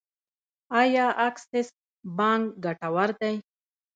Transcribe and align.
آیا 0.79 1.05
اکسس 1.27 1.67
بانک 2.17 2.43
ګټور 2.65 3.09
دی؟ 3.19 3.35